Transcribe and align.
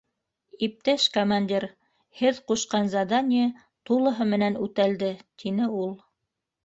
—Иптәш 0.67 1.03
командир, 1.17 1.67
һеҙ 2.21 2.39
ҡушҡан 2.53 2.89
задание 2.95 3.45
тулыһы 3.91 4.29
менән 4.33 4.59
үтәлде,— 4.69 5.13
тине 5.45 5.69
ул. 5.83 5.93